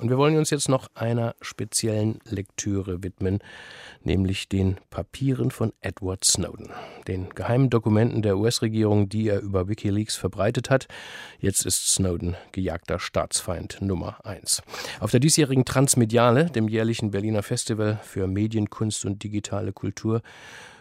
[0.00, 3.40] Und wir wollen uns jetzt noch einer speziellen Lektüre widmen,
[4.02, 6.70] nämlich den Papieren von Edward Snowden,
[7.06, 10.88] den geheimen Dokumenten der US-Regierung, die er über Wikileaks verbreitet hat.
[11.38, 14.62] Jetzt ist Snowden gejagter Staatsfeind Nummer eins.
[15.00, 20.22] Auf der diesjährigen Transmediale, dem jährlichen Berliner Festival für Medien, Kunst und digitale Kultur,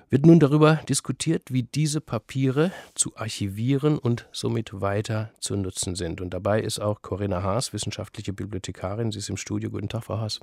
[0.10, 6.22] wird nun darüber diskutiert, wie diese Papiere zu archivieren und somit weiter zu nutzen sind.
[6.22, 9.12] Und dabei ist auch Corinna Haas, wissenschaftliche Bibliothekarin.
[9.12, 9.70] Sie ist im Studio.
[9.70, 10.40] Guten Tag, Frau Haas.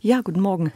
[0.00, 0.72] Ja, guten Morgen.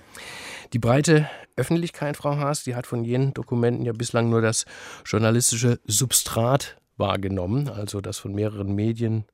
[0.72, 4.64] Die breite Öffentlichkeit, Frau Haas, die hat von jenen Dokumenten ja bislang nur das
[5.04, 9.24] journalistische Substrat wahrgenommen, also das von mehreren Medien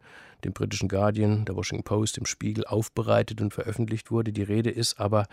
[0.45, 4.33] dem britischen Guardian, der Washington Post, dem Spiegel aufbereitet und veröffentlicht wurde.
[4.33, 5.27] Die Rede ist aber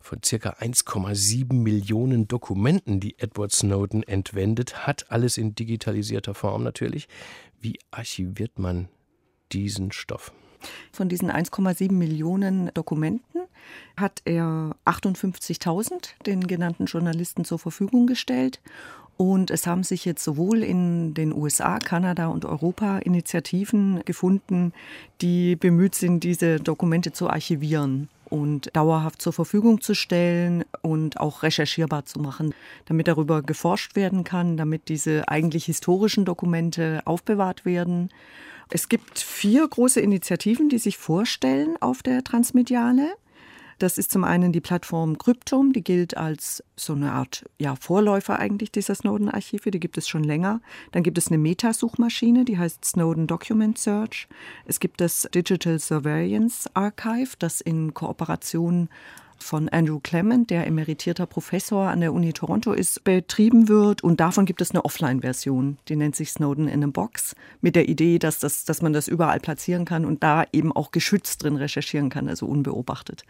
[0.00, 5.10] von circa 1,7 Millionen Dokumenten, die Edward Snowden entwendet hat.
[5.10, 7.08] Alles in digitalisierter Form natürlich.
[7.60, 8.88] Wie archiviert man
[9.52, 10.32] diesen Stoff?
[10.92, 13.40] Von diesen 1,7 Millionen Dokumenten
[13.96, 18.60] hat er 58.000 den genannten Journalisten zur Verfügung gestellt.
[19.16, 24.72] Und es haben sich jetzt sowohl in den USA, Kanada und Europa Initiativen gefunden,
[25.20, 31.42] die bemüht sind, diese Dokumente zu archivieren und dauerhaft zur Verfügung zu stellen und auch
[31.42, 32.54] recherchierbar zu machen,
[32.86, 38.08] damit darüber geforscht werden kann, damit diese eigentlich historischen Dokumente aufbewahrt werden.
[38.74, 43.16] Es gibt vier große Initiativen, die sich vorstellen auf der Transmediale.
[43.78, 48.38] Das ist zum einen die Plattform Kryptom, die gilt als so eine Art ja, Vorläufer
[48.38, 50.62] eigentlich dieser Snowden-Archive, die gibt es schon länger.
[50.90, 54.26] Dann gibt es eine Metasuchmaschine, die heißt Snowden Document Search.
[54.64, 58.88] Es gibt das Digital Surveillance Archive, das in Kooperation
[59.42, 64.02] von Andrew Clement, der emeritierter Professor an der Uni Toronto ist, betrieben wird.
[64.02, 67.88] Und davon gibt es eine Offline-Version, die nennt sich Snowden in a Box, mit der
[67.88, 71.56] Idee, dass, das, dass man das überall platzieren kann und da eben auch geschützt drin
[71.56, 73.24] recherchieren kann, also unbeobachtet.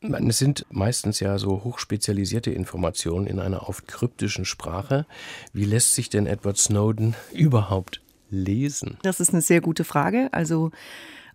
[0.00, 5.06] Es sind meistens ja so hochspezialisierte Informationen in einer oft kryptischen Sprache.
[5.52, 8.00] Wie lässt sich denn Edward Snowden überhaupt
[8.30, 8.98] lesen?
[9.02, 10.28] Das ist eine sehr gute Frage.
[10.32, 10.70] Also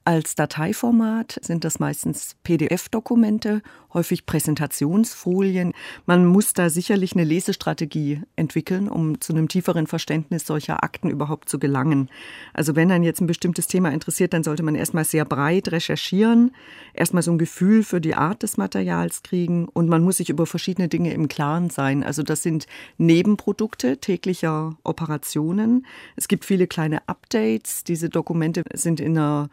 [0.06, 5.74] als Dateiformat sind das meistens PDF-Dokumente, häufig Präsentationsfolien.
[6.06, 11.50] Man muss da sicherlich eine Lesestrategie entwickeln, um zu einem tieferen Verständnis solcher Akten überhaupt
[11.50, 12.10] zu gelangen.
[12.54, 16.52] Also wenn dann jetzt ein bestimmtes Thema interessiert, dann sollte man erstmal sehr breit recherchieren,
[16.94, 20.46] erstmal so ein Gefühl für die Art des Materials kriegen und man muss sich über
[20.46, 22.04] verschiedene Dinge im Klaren sein.
[22.04, 22.68] Also das sind
[23.00, 25.88] Nebenprodukte täglicher Operationen.
[26.16, 27.84] Es gibt viele kleine Updates.
[27.84, 29.50] Diese Dokumente sind in einer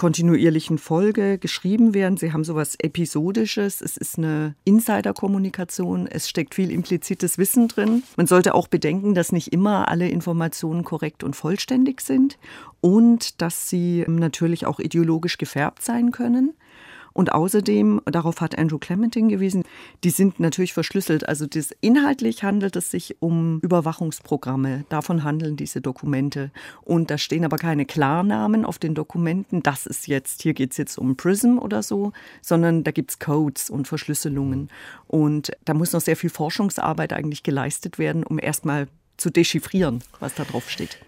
[0.00, 2.16] kontinuierlichen Folge geschrieben werden.
[2.16, 3.82] Sie haben sowas Episodisches.
[3.82, 6.06] Es ist eine Insider-Kommunikation.
[6.06, 8.02] Es steckt viel implizites Wissen drin.
[8.16, 12.38] Man sollte auch bedenken, dass nicht immer alle Informationen korrekt und vollständig sind
[12.80, 16.54] und dass sie natürlich auch ideologisch gefärbt sein können.
[17.12, 19.64] Und außerdem, darauf hat Andrew Clement hingewiesen,
[20.04, 21.28] die sind natürlich verschlüsselt.
[21.28, 24.84] Also das, inhaltlich handelt es sich um Überwachungsprogramme.
[24.88, 26.50] Davon handeln diese Dokumente.
[26.82, 29.62] Und da stehen aber keine Klarnamen auf den Dokumenten.
[29.62, 32.12] Das ist jetzt, hier geht es jetzt um Prism oder so,
[32.42, 34.68] sondern da gibt es Codes und Verschlüsselungen.
[35.06, 40.34] Und da muss noch sehr viel Forschungsarbeit eigentlich geleistet werden, um erstmal zu dechiffrieren, was
[40.34, 40.98] da drauf steht.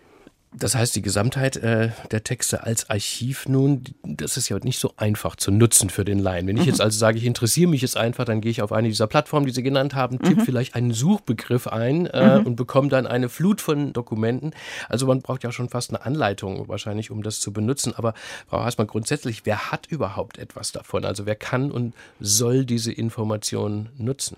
[0.54, 4.92] Das heißt, die Gesamtheit äh, der Texte als Archiv nun, das ist ja nicht so
[4.98, 6.46] einfach zu nutzen für den Laien.
[6.46, 6.68] Wenn ich mhm.
[6.68, 9.46] jetzt also sage, ich interessiere mich jetzt einfach, dann gehe ich auf eine dieser Plattformen,
[9.46, 10.44] die Sie genannt haben, tippe mhm.
[10.44, 12.46] vielleicht einen Suchbegriff ein äh, mhm.
[12.46, 14.52] und bekomme dann eine Flut von Dokumenten.
[14.90, 17.94] Also man braucht ja schon fast eine Anleitung wahrscheinlich, um das zu benutzen.
[17.96, 18.12] Aber
[18.46, 21.06] Frau Haßmann, grundsätzlich, wer hat überhaupt etwas davon?
[21.06, 24.36] Also wer kann und soll diese Informationen nutzen?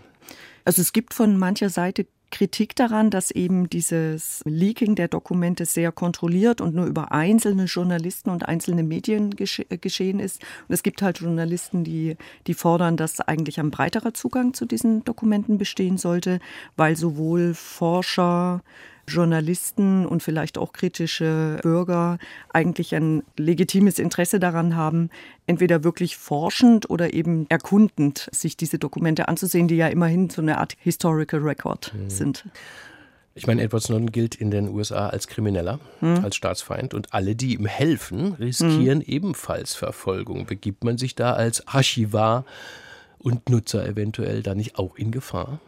[0.65, 5.93] Also es gibt von mancher Seite Kritik daran, dass eben dieses Leaking der Dokumente sehr
[5.93, 10.43] kontrolliert und nur über einzelne Journalisten und einzelne Medien gesche geschehen ist.
[10.69, 15.05] Und es gibt halt Journalisten, die, die fordern, dass eigentlich ein breiterer Zugang zu diesen
[15.05, 16.41] Dokumenten bestehen sollte,
[16.77, 18.63] weil sowohl Forscher,
[19.07, 22.19] Journalisten und vielleicht auch kritische Bürger
[22.53, 25.11] eigentlich ein legitimes Interesse daran haben,
[25.47, 30.59] entweder wirklich forschend oder eben erkundend sich diese Dokumente anzusehen, die ja immerhin so eine
[30.59, 32.11] Art Historical Record mhm.
[32.11, 32.45] sind.
[33.37, 36.25] Ich meine, Edward Snowden gilt in den USA als Krimineller, hm.
[36.25, 39.09] als Staatsfeind und alle, die ihm helfen, riskieren hm.
[39.09, 40.47] ebenfalls Verfolgung.
[40.47, 42.45] Begibt man sich da als Archivar
[43.19, 45.59] und Nutzer eventuell da nicht auch in Gefahr?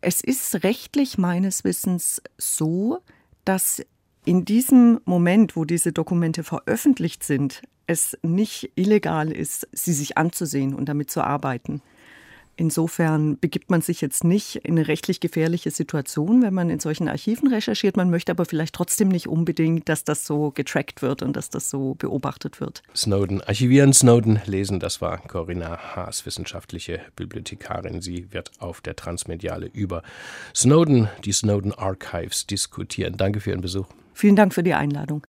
[0.00, 3.00] Es ist rechtlich meines Wissens so,
[3.44, 3.82] dass
[4.24, 10.74] in diesem Moment, wo diese Dokumente veröffentlicht sind, es nicht illegal ist, sie sich anzusehen
[10.74, 11.82] und damit zu arbeiten.
[12.60, 17.08] Insofern begibt man sich jetzt nicht in eine rechtlich gefährliche Situation, wenn man in solchen
[17.08, 17.96] Archiven recherchiert.
[17.96, 21.70] Man möchte aber vielleicht trotzdem nicht unbedingt, dass das so getrackt wird und dass das
[21.70, 22.82] so beobachtet wird.
[22.94, 28.02] Snowden archivieren, Snowden lesen, das war Corinna Haas, wissenschaftliche Bibliothekarin.
[28.02, 30.02] Sie wird auf der Transmediale über
[30.54, 33.16] Snowden, die Snowden Archives diskutieren.
[33.16, 33.86] Danke für Ihren Besuch.
[34.12, 35.26] Vielen Dank für die Einladung.